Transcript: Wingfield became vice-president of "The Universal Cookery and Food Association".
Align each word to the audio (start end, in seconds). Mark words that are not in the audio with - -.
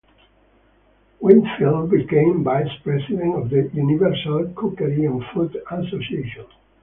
Wingfield 1.19 1.91
became 1.91 2.43
vice-president 2.43 3.35
of 3.35 3.51
"The 3.51 3.69
Universal 3.71 4.51
Cookery 4.55 5.05
and 5.05 5.23
Food 5.31 5.55
Association". 5.69 6.47